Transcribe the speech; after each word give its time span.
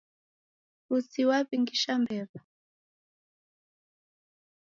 Pusi 0.85 1.21
waw'ingisha 1.29 1.93
mbew'a. 2.01 2.37